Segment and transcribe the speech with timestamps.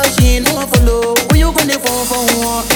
[0.00, 1.14] girl, she ain't no follow.
[1.30, 2.66] Who you gonna fall for walk?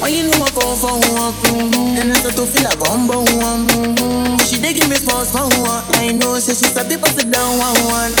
[0.00, 1.36] When you know I fall for walk?
[1.52, 4.38] And I start to feel like I'm born.
[4.46, 5.84] She dey give me pause for walk.
[6.00, 8.12] I know she start to pass it down one one.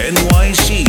[0.00, 0.87] NYC